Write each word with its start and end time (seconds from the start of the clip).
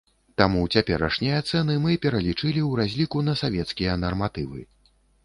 Таму 0.41 0.61
цяперашнія 0.77 1.41
цэны 1.49 1.75
мы 1.83 1.91
пералічылі 2.05 2.37
ў 2.37 2.71
разліку 2.79 3.21
на 3.29 3.37
савецкія 3.43 3.93
нарматывы. 4.07 4.65